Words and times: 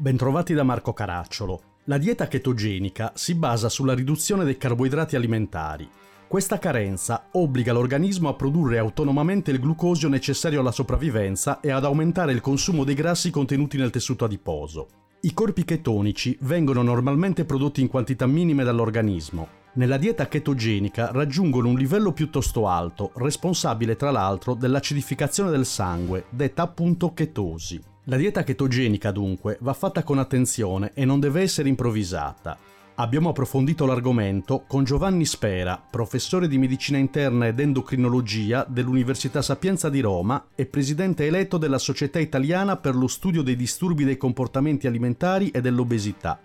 Bentrovati 0.00 0.54
da 0.54 0.62
Marco 0.62 0.94
Caracciolo. 0.94 1.60
La 1.84 1.98
dieta 1.98 2.26
chetogenica 2.26 3.12
si 3.16 3.34
basa 3.34 3.68
sulla 3.68 3.92
riduzione 3.92 4.44
dei 4.44 4.56
carboidrati 4.56 5.14
alimentari. 5.14 5.86
Questa 6.26 6.58
carenza 6.58 7.26
obbliga 7.32 7.74
l'organismo 7.74 8.30
a 8.30 8.32
produrre 8.32 8.78
autonomamente 8.78 9.50
il 9.50 9.60
glucosio 9.60 10.08
necessario 10.08 10.60
alla 10.60 10.72
sopravvivenza 10.72 11.60
e 11.60 11.70
ad 11.70 11.84
aumentare 11.84 12.32
il 12.32 12.40
consumo 12.40 12.84
dei 12.84 12.94
grassi 12.94 13.28
contenuti 13.28 13.76
nel 13.76 13.90
tessuto 13.90 14.24
adiposo. 14.24 14.88
I 15.20 15.34
corpi 15.34 15.66
chetonici 15.66 16.34
vengono 16.40 16.80
normalmente 16.80 17.44
prodotti 17.44 17.82
in 17.82 17.88
quantità 17.88 18.26
minime 18.26 18.64
dall'organismo. 18.64 19.48
Nella 19.74 19.98
dieta 19.98 20.28
chetogenica 20.28 21.10
raggiungono 21.12 21.68
un 21.68 21.76
livello 21.76 22.12
piuttosto 22.12 22.66
alto, 22.66 23.12
responsabile 23.16 23.96
tra 23.96 24.10
l'altro 24.10 24.54
dell'acidificazione 24.54 25.50
del 25.50 25.66
sangue, 25.66 26.24
detta 26.30 26.62
appunto 26.62 27.12
chetosi. 27.12 27.89
La 28.04 28.16
dieta 28.16 28.42
chetogenica 28.42 29.10
dunque 29.10 29.58
va 29.60 29.74
fatta 29.74 30.02
con 30.02 30.18
attenzione 30.18 30.92
e 30.94 31.04
non 31.04 31.20
deve 31.20 31.42
essere 31.42 31.68
improvvisata. 31.68 32.56
Abbiamo 32.94 33.28
approfondito 33.28 33.84
l'argomento 33.84 34.64
con 34.66 34.84
Giovanni 34.84 35.26
Spera, 35.26 35.78
professore 35.90 36.48
di 36.48 36.56
medicina 36.56 36.96
interna 36.96 37.46
ed 37.46 37.60
endocrinologia 37.60 38.64
dell'Università 38.66 39.42
Sapienza 39.42 39.90
di 39.90 40.00
Roma 40.00 40.46
e 40.54 40.64
presidente 40.64 41.26
eletto 41.26 41.58
della 41.58 41.76
Società 41.76 42.18
Italiana 42.18 42.78
per 42.78 42.94
lo 42.94 43.06
studio 43.06 43.42
dei 43.42 43.54
disturbi 43.54 44.04
dei 44.04 44.16
comportamenti 44.16 44.86
alimentari 44.86 45.50
e 45.50 45.60
dell'obesità. 45.60 46.40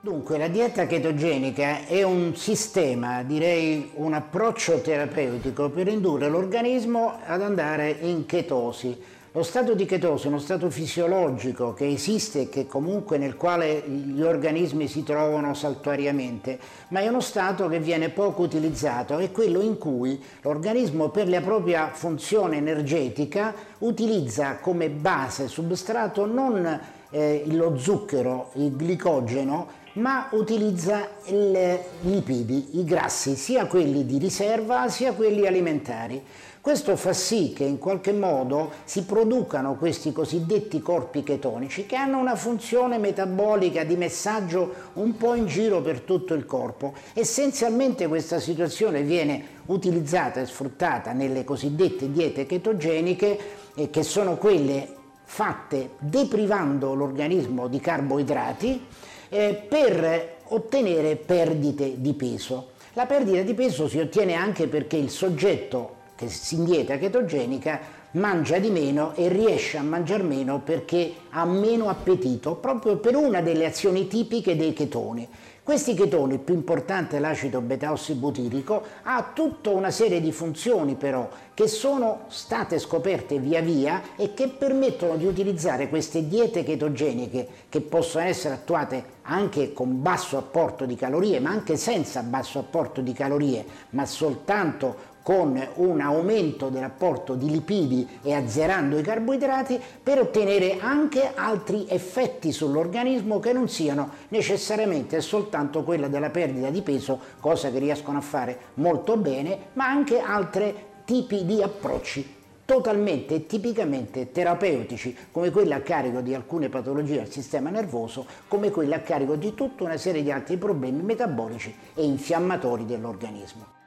Dunque, 0.00 0.38
la 0.38 0.48
dieta 0.48 0.86
chetogenica 0.86 1.84
è 1.84 2.04
un 2.04 2.36
sistema, 2.36 3.24
direi 3.24 3.90
un 3.94 4.14
approccio 4.14 4.80
terapeutico 4.80 5.68
per 5.68 5.88
indurre 5.88 6.28
l'organismo 6.28 7.18
ad 7.26 7.42
andare 7.42 7.90
in 8.02 8.24
chetosi 8.24 9.18
lo 9.32 9.44
stato 9.44 9.74
di 9.74 9.86
chetosi 9.86 10.24
è 10.24 10.28
uno 10.28 10.40
stato 10.40 10.70
fisiologico 10.70 11.72
che 11.72 11.86
esiste 11.86 12.40
e 12.40 12.48
che 12.48 12.66
comunque 12.66 13.16
nel 13.16 13.36
quale 13.36 13.80
gli 13.86 14.22
organismi 14.22 14.88
si 14.88 15.04
trovano 15.04 15.54
saltuariamente, 15.54 16.58
ma 16.88 16.98
è 16.98 17.06
uno 17.06 17.20
stato 17.20 17.68
che 17.68 17.78
viene 17.78 18.08
poco 18.08 18.42
utilizzato, 18.42 19.18
è 19.18 19.30
quello 19.30 19.60
in 19.60 19.78
cui 19.78 20.20
l'organismo 20.42 21.10
per 21.10 21.28
la 21.28 21.40
propria 21.40 21.90
funzione 21.92 22.56
energetica 22.56 23.54
utilizza 23.78 24.56
come 24.56 24.90
base 24.90 25.46
substrato 25.46 26.26
non 26.26 26.80
eh, 27.10 27.44
lo 27.46 27.76
zucchero, 27.76 28.50
il 28.54 28.74
glicogeno, 28.74 29.78
ma 29.94 30.28
utilizza 30.32 31.08
i 31.24 31.78
lipidi, 32.02 32.78
i 32.78 32.84
grassi, 32.84 33.34
sia 33.34 33.66
quelli 33.66 34.06
di 34.06 34.18
riserva 34.18 34.88
sia 34.88 35.12
quelli 35.12 35.46
alimentari. 35.46 36.22
Questo 36.60 36.94
fa 36.96 37.14
sì 37.14 37.54
che 37.54 37.64
in 37.64 37.78
qualche 37.78 38.12
modo 38.12 38.70
si 38.84 39.04
producano 39.04 39.76
questi 39.76 40.12
cosiddetti 40.12 40.82
corpi 40.82 41.22
chetonici 41.22 41.86
che 41.86 41.96
hanno 41.96 42.18
una 42.18 42.36
funzione 42.36 42.98
metabolica 42.98 43.82
di 43.82 43.96
messaggio 43.96 44.74
un 44.94 45.16
po' 45.16 45.34
in 45.34 45.46
giro 45.46 45.80
per 45.80 46.00
tutto 46.00 46.34
il 46.34 46.44
corpo. 46.44 46.92
Essenzialmente 47.14 48.08
questa 48.08 48.38
situazione 48.38 49.00
viene 49.00 49.42
utilizzata 49.66 50.40
e 50.40 50.44
sfruttata 50.44 51.12
nelle 51.12 51.44
cosiddette 51.44 52.12
diete 52.12 52.44
chetogeniche 52.44 53.38
eh, 53.74 53.88
che 53.88 54.02
sono 54.02 54.36
quelle 54.36 54.98
fatte 55.32 55.90
deprivando 56.00 56.92
l'organismo 56.92 57.68
di 57.68 57.78
carboidrati 57.78 58.84
eh, 59.28 59.54
per 59.68 60.38
ottenere 60.48 61.14
perdite 61.14 62.00
di 62.00 62.14
peso. 62.14 62.70
La 62.94 63.06
perdita 63.06 63.42
di 63.42 63.54
peso 63.54 63.86
si 63.86 64.00
ottiene 64.00 64.34
anche 64.34 64.66
perché 64.66 64.96
il 64.96 65.08
soggetto 65.08 65.98
che 66.16 66.28
si 66.28 66.56
in 66.56 66.64
dieta 66.64 66.98
chetogenica 66.98 67.78
mangia 68.12 68.58
di 68.58 68.70
meno 68.70 69.14
e 69.14 69.28
riesce 69.28 69.78
a 69.78 69.82
mangiare 69.82 70.24
meno 70.24 70.62
perché 70.62 71.14
ha 71.30 71.44
meno 71.44 71.88
appetito, 71.88 72.56
proprio 72.56 72.96
per 72.96 73.14
una 73.14 73.40
delle 73.40 73.66
azioni 73.66 74.08
tipiche 74.08 74.56
dei 74.56 74.72
chetoni. 74.72 75.28
Questi 75.70 75.94
chetoni, 75.94 76.32
il 76.32 76.40
più 76.40 76.54
importante 76.54 77.20
l'acido 77.20 77.60
beta-ossibutirico, 77.60 78.82
ha 79.04 79.30
tutta 79.32 79.70
una 79.70 79.92
serie 79.92 80.20
di 80.20 80.32
funzioni 80.32 80.96
però 80.96 81.28
che 81.54 81.68
sono 81.68 82.22
state 82.26 82.80
scoperte 82.80 83.38
via 83.38 83.60
via 83.60 84.02
e 84.16 84.34
che 84.34 84.48
permettono 84.48 85.14
di 85.14 85.26
utilizzare 85.26 85.88
queste 85.88 86.26
diete 86.26 86.64
chetogeniche 86.64 87.46
che 87.68 87.82
possono 87.82 88.24
essere 88.24 88.54
attuate 88.54 89.04
anche 89.22 89.72
con 89.72 90.02
basso 90.02 90.36
apporto 90.36 90.86
di 90.86 90.96
calorie, 90.96 91.38
ma 91.38 91.50
anche 91.50 91.76
senza 91.76 92.24
basso 92.24 92.58
apporto 92.58 93.00
di 93.00 93.12
calorie, 93.12 93.64
ma 93.90 94.06
soltanto 94.06 95.09
con 95.22 95.60
un 95.74 96.00
aumento 96.00 96.68
dell'apporto 96.68 97.34
di 97.34 97.50
lipidi 97.50 98.06
e 98.22 98.34
azzerando 98.34 98.98
i 98.98 99.02
carboidrati 99.02 99.80
per 100.02 100.20
ottenere 100.20 100.78
anche 100.80 101.32
altri 101.34 101.86
effetti 101.88 102.52
sull'organismo 102.52 103.38
che 103.38 103.52
non 103.52 103.68
siano 103.68 104.10
necessariamente 104.28 105.20
soltanto 105.20 105.82
quella 105.82 106.08
della 106.08 106.30
perdita 106.30 106.70
di 106.70 106.82
peso, 106.82 107.18
cosa 107.40 107.70
che 107.70 107.78
riescono 107.78 108.18
a 108.18 108.22
fare 108.22 108.58
molto 108.74 109.16
bene, 109.16 109.58
ma 109.74 109.86
anche 109.86 110.20
altri 110.20 110.74
tipi 111.04 111.44
di 111.44 111.62
approcci 111.62 112.38
totalmente 112.70 113.34
e 113.34 113.46
tipicamente 113.46 114.30
terapeutici, 114.30 115.16
come 115.32 115.50
quelli 115.50 115.72
a 115.72 115.80
carico 115.80 116.20
di 116.20 116.36
alcune 116.36 116.68
patologie 116.68 117.16
del 117.16 117.28
sistema 117.28 117.68
nervoso, 117.68 118.24
come 118.46 118.70
quelli 118.70 118.94
a 118.94 119.00
carico 119.00 119.34
di 119.34 119.54
tutta 119.54 119.82
una 119.82 119.96
serie 119.96 120.22
di 120.22 120.30
altri 120.30 120.56
problemi 120.56 121.02
metabolici 121.02 121.74
e 121.94 122.04
infiammatori 122.04 122.86
dell'organismo. 122.86 123.79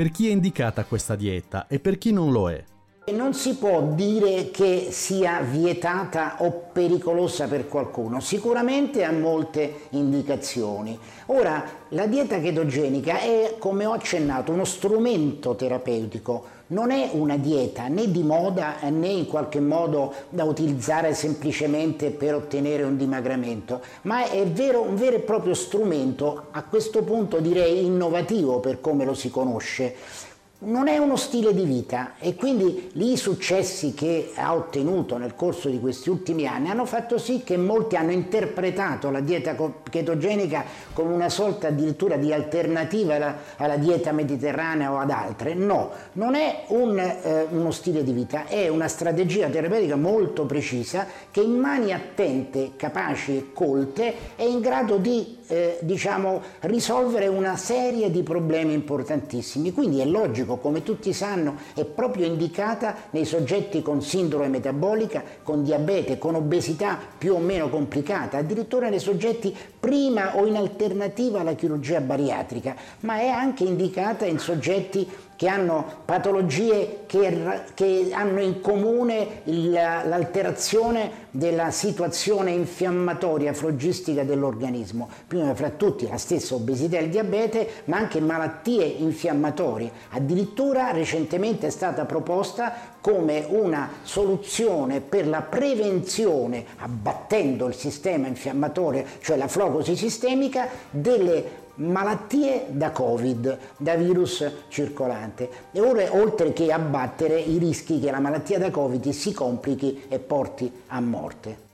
Per 0.00 0.10
chi 0.12 0.28
è 0.28 0.30
indicata 0.30 0.86
questa 0.86 1.14
dieta 1.14 1.66
e 1.66 1.78
per 1.78 1.98
chi 1.98 2.10
non 2.10 2.32
lo 2.32 2.50
è? 2.50 2.64
Non 3.06 3.34
si 3.34 3.56
può 3.56 3.80
dire 3.94 4.50
che 4.52 4.88
sia 4.90 5.40
vietata 5.40 6.36
o 6.40 6.68
pericolosa 6.70 7.48
per 7.48 7.66
qualcuno, 7.66 8.20
sicuramente 8.20 9.02
ha 9.02 9.10
molte 9.10 9.86
indicazioni. 9.90 10.96
Ora, 11.26 11.64
la 11.88 12.06
dieta 12.06 12.38
chetogenica 12.38 13.18
è, 13.18 13.56
come 13.58 13.84
ho 13.86 13.92
accennato, 13.92 14.52
uno 14.52 14.64
strumento 14.64 15.56
terapeutico, 15.56 16.58
non 16.68 16.92
è 16.92 17.10
una 17.12 17.36
dieta 17.36 17.88
né 17.88 18.08
di 18.10 18.22
moda 18.22 18.76
né 18.90 19.08
in 19.08 19.26
qualche 19.26 19.60
modo 19.60 20.12
da 20.28 20.44
utilizzare 20.44 21.14
semplicemente 21.14 22.10
per 22.10 22.34
ottenere 22.34 22.84
un 22.84 22.96
dimagramento, 22.96 23.80
ma 24.02 24.28
è 24.30 24.46
vero, 24.46 24.82
un 24.82 24.94
vero 24.94 25.16
e 25.16 25.20
proprio 25.20 25.54
strumento, 25.54 26.44
a 26.52 26.62
questo 26.62 27.02
punto 27.02 27.40
direi 27.40 27.84
innovativo 27.84 28.60
per 28.60 28.80
come 28.80 29.04
lo 29.04 29.14
si 29.14 29.30
conosce 29.30 30.28
non 30.62 30.88
è 30.88 30.98
uno 30.98 31.16
stile 31.16 31.54
di 31.54 31.64
vita 31.64 32.12
e 32.18 32.34
quindi 32.34 32.90
i 32.92 33.16
successi 33.16 33.94
che 33.94 34.32
ha 34.34 34.54
ottenuto 34.54 35.16
nel 35.16 35.34
corso 35.34 35.70
di 35.70 35.80
questi 35.80 36.10
ultimi 36.10 36.46
anni 36.46 36.68
hanno 36.68 36.84
fatto 36.84 37.16
sì 37.16 37.42
che 37.42 37.56
molti 37.56 37.96
hanno 37.96 38.10
interpretato 38.10 39.10
la 39.10 39.20
dieta 39.20 39.56
chetogenica 39.88 40.64
come 40.92 41.14
una 41.14 41.30
sorta 41.30 41.68
addirittura 41.68 42.16
di 42.16 42.32
alternativa 42.32 43.14
alla, 43.14 43.36
alla 43.56 43.76
dieta 43.76 44.12
mediterranea 44.12 44.92
o 44.92 44.98
ad 44.98 45.10
altre. 45.10 45.54
No, 45.54 45.90
non 46.12 46.34
è 46.34 46.64
un, 46.68 46.98
eh, 46.98 47.46
uno 47.48 47.70
stile 47.70 48.04
di 48.04 48.12
vita, 48.12 48.46
è 48.46 48.68
una 48.68 48.88
strategia 48.88 49.48
terapeutica 49.48 49.96
molto 49.96 50.44
precisa 50.44 51.06
che 51.30 51.40
in 51.40 51.58
mani 51.58 51.92
attente, 51.92 52.72
capaci 52.76 53.36
e 53.36 53.52
colte 53.54 54.14
è 54.36 54.42
in 54.42 54.60
grado 54.60 54.96
di 54.98 55.38
eh, 55.50 55.78
diciamo, 55.82 56.40
risolvere 56.60 57.26
una 57.26 57.56
serie 57.56 58.10
di 58.10 58.22
problemi 58.22 58.72
importantissimi. 58.72 59.72
Quindi 59.72 60.00
è 60.00 60.04
logico, 60.04 60.49
come 60.56 60.82
tutti 60.82 61.12
sanno, 61.12 61.56
è 61.74 61.84
proprio 61.84 62.26
indicata 62.26 62.94
nei 63.10 63.24
soggetti 63.24 63.82
con 63.82 64.02
sindrome 64.02 64.48
metabolica, 64.48 65.22
con 65.42 65.62
diabete, 65.62 66.18
con 66.18 66.34
obesità 66.34 66.98
più 67.18 67.34
o 67.34 67.38
meno 67.38 67.68
complicata, 67.68 68.38
addirittura 68.38 68.88
nei 68.88 69.00
soggetti 69.00 69.56
prima 69.78 70.36
o 70.36 70.46
in 70.46 70.56
alternativa 70.56 71.40
alla 71.40 71.54
chirurgia 71.54 72.00
bariatrica, 72.00 72.74
ma 73.00 73.18
è 73.18 73.28
anche 73.28 73.64
indicata 73.64 74.24
in 74.24 74.38
soggetti 74.38 75.08
che 75.40 75.48
hanno 75.48 76.02
patologie 76.04 77.04
che, 77.06 77.62
che 77.72 78.10
hanno 78.12 78.42
in 78.42 78.60
comune 78.60 79.40
l'alterazione 79.44 81.28
della 81.30 81.70
situazione 81.70 82.50
infiammatoria 82.50 83.54
flogistica 83.54 84.22
dell'organismo, 84.22 85.08
prima 85.26 85.54
fra 85.54 85.70
tutti 85.70 86.06
la 86.06 86.18
stessa 86.18 86.56
obesità 86.56 86.98
e 86.98 87.04
il 87.04 87.08
diabete, 87.08 87.66
ma 87.86 87.96
anche 87.96 88.20
malattie 88.20 88.84
infiammatorie. 88.84 89.90
Addirittura 90.10 90.90
recentemente 90.90 91.68
è 91.68 91.70
stata 91.70 92.04
proposta 92.04 92.74
come 93.00 93.46
una 93.48 93.92
soluzione 94.02 95.00
per 95.00 95.26
la 95.26 95.40
prevenzione, 95.40 96.66
abbattendo 96.80 97.66
il 97.66 97.74
sistema 97.74 98.26
infiammatorio, 98.26 99.04
cioè 99.22 99.38
la 99.38 99.48
flocosi 99.48 99.96
sistemica, 99.96 100.68
delle 100.90 101.68
malattie 101.80 102.66
da 102.70 102.90
Covid, 102.90 103.58
da 103.76 103.94
virus 103.94 104.48
circolante, 104.68 105.50
e 105.72 105.80
ora, 105.80 106.14
oltre 106.14 106.52
che 106.52 106.72
abbattere 106.72 107.40
i 107.40 107.58
rischi 107.58 108.00
che 108.00 108.10
la 108.10 108.20
malattia 108.20 108.58
da 108.58 108.70
Covid 108.70 109.08
si 109.10 109.32
complichi 109.32 110.04
e 110.08 110.18
porti 110.18 110.70
a 110.88 111.00
morte. 111.00 111.68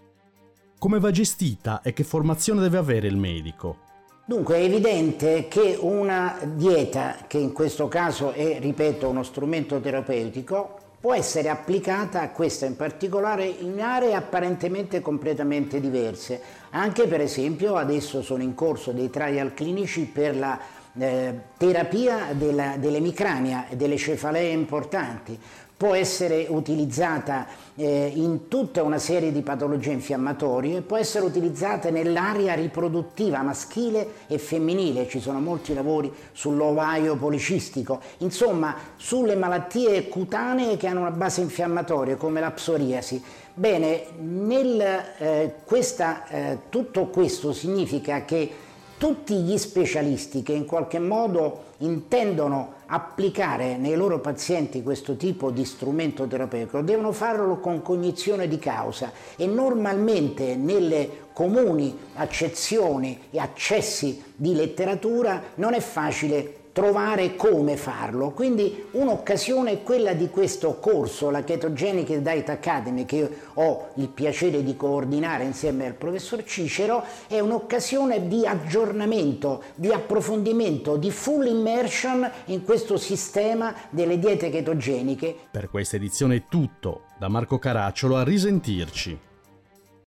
Come 0.78 0.98
va 0.98 1.10
gestita 1.10 1.80
e 1.82 1.92
che 1.92 2.04
formazione 2.04 2.60
deve 2.60 2.78
avere 2.78 3.06
il 3.06 3.16
medico? 3.16 3.84
Dunque 4.24 4.56
è 4.56 4.62
evidente 4.62 5.46
che 5.48 5.78
una 5.80 6.36
dieta, 6.42 7.16
che 7.26 7.38
in 7.38 7.52
questo 7.52 7.86
caso 7.86 8.32
è, 8.32 8.58
ripeto, 8.60 9.08
uno 9.08 9.22
strumento 9.22 9.80
terapeutico, 9.80 10.78
può 11.06 11.14
essere 11.14 11.48
applicata, 11.50 12.30
questa 12.30 12.66
in 12.66 12.74
particolare, 12.74 13.44
in 13.44 13.80
aree 13.80 14.12
apparentemente 14.12 15.00
completamente 15.00 15.78
diverse. 15.78 16.40
Anche 16.70 17.06
per 17.06 17.20
esempio 17.20 17.76
adesso 17.76 18.22
sono 18.22 18.42
in 18.42 18.56
corso 18.56 18.90
dei 18.90 19.08
trial 19.08 19.54
clinici 19.54 20.06
per 20.06 20.36
la 20.36 20.58
eh, 20.98 21.32
terapia 21.56 22.32
della, 22.32 22.76
dell'emicrania 22.76 23.68
e 23.68 23.76
delle 23.76 23.96
cefalee 23.96 24.50
importanti 24.50 25.38
può 25.76 25.94
essere 25.94 26.46
utilizzata 26.48 27.46
eh, 27.74 28.10
in 28.14 28.48
tutta 28.48 28.82
una 28.82 28.98
serie 28.98 29.30
di 29.30 29.42
patologie 29.42 29.92
infiammatorie, 29.92 30.80
può 30.80 30.96
essere 30.96 31.26
utilizzata 31.26 31.90
nell'area 31.90 32.54
riproduttiva 32.54 33.42
maschile 33.42 34.08
e 34.26 34.38
femminile, 34.38 35.06
ci 35.06 35.20
sono 35.20 35.38
molti 35.38 35.74
lavori 35.74 36.10
sull'ovaio 36.32 37.16
policistico, 37.16 38.00
insomma 38.18 38.74
sulle 38.96 39.36
malattie 39.36 40.08
cutanee 40.08 40.78
che 40.78 40.86
hanno 40.86 41.00
una 41.00 41.10
base 41.10 41.42
infiammatoria 41.42 42.16
come 42.16 42.40
la 42.40 42.50
psoriasi. 42.50 43.22
Bene, 43.52 44.04
nel, 44.18 44.80
eh, 45.18 45.54
questa, 45.64 46.26
eh, 46.28 46.58
tutto 46.70 47.06
questo 47.06 47.52
significa 47.52 48.24
che 48.24 48.50
tutti 48.98 49.34
gli 49.34 49.58
specialisti 49.58 50.42
che 50.42 50.52
in 50.52 50.64
qualche 50.64 50.98
modo 50.98 51.64
intendono 51.78 52.74
applicare 52.86 53.76
nei 53.76 53.94
loro 53.94 54.20
pazienti 54.20 54.82
questo 54.82 55.16
tipo 55.16 55.50
di 55.50 55.64
strumento 55.64 56.26
terapeutico 56.26 56.80
devono 56.80 57.12
farlo 57.12 57.58
con 57.58 57.82
cognizione 57.82 58.48
di 58.48 58.58
causa 58.58 59.12
e 59.36 59.46
normalmente 59.46 60.56
nelle 60.56 61.24
comuni 61.32 61.96
accezioni 62.14 63.20
e 63.30 63.38
accessi 63.38 64.22
di 64.34 64.54
letteratura 64.54 65.42
non 65.56 65.74
è 65.74 65.80
facile 65.80 66.64
trovare 66.76 67.36
come 67.36 67.74
farlo. 67.78 68.32
Quindi 68.32 68.84
un'occasione 68.90 69.72
è 69.72 69.82
quella 69.82 70.12
di 70.12 70.28
questo 70.28 70.78
corso, 70.78 71.30
la 71.30 71.42
Ketogenic 71.42 72.16
Diet 72.16 72.50
Academy, 72.50 73.06
che 73.06 73.26
ho 73.54 73.88
il 73.94 74.08
piacere 74.08 74.62
di 74.62 74.76
coordinare 74.76 75.44
insieme 75.44 75.86
al 75.86 75.94
professor 75.94 76.44
Cicero, 76.44 77.02
è 77.28 77.40
un'occasione 77.40 78.28
di 78.28 78.46
aggiornamento, 78.46 79.62
di 79.74 79.90
approfondimento, 79.90 80.98
di 80.98 81.10
full 81.10 81.46
immersion 81.46 82.30
in 82.46 82.62
questo 82.62 82.98
sistema 82.98 83.74
delle 83.88 84.18
diete 84.18 84.50
ketogeniche. 84.50 85.34
Per 85.50 85.70
questa 85.70 85.96
edizione 85.96 86.36
è 86.36 86.42
tutto. 86.46 87.04
Da 87.18 87.28
Marco 87.28 87.58
Caracciolo 87.58 88.16
a 88.16 88.22
risentirci. 88.22 89.25